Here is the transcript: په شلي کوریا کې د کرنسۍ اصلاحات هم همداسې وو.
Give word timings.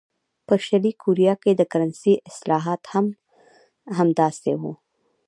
په 0.47 0.53
شلي 0.65 0.91
کوریا 1.01 1.33
کې 1.43 1.51
د 1.55 1.61
کرنسۍ 1.71 2.15
اصلاحات 2.29 2.81
هم 2.93 3.05
همداسې 3.97 4.51
وو. 4.61 4.73